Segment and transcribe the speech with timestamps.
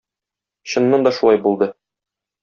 [0.71, 1.69] Чыннан да шулай булды.